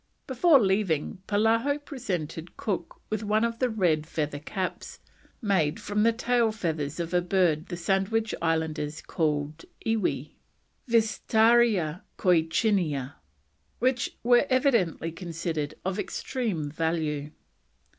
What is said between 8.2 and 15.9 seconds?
Islanders call Iiwi (Vestiaria coicinea), which were evidently considered